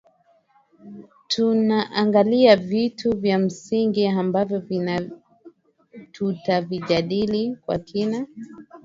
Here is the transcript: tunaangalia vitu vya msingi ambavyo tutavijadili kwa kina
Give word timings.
tunaangalia 1.27 2.55
vitu 2.55 3.17
vya 3.17 3.39
msingi 3.39 4.07
ambavyo 4.07 4.63
tutavijadili 6.11 7.55
kwa 7.65 7.79
kina 7.79 8.25